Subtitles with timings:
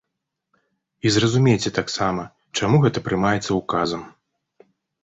[1.09, 2.27] І зразумейце таксама,
[2.61, 4.01] чаму гэта прымаецца ўказам.